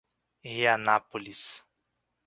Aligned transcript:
Rianápolis 0.43 1.61